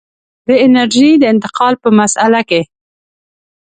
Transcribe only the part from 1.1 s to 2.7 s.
د انتقال په مسأله کې.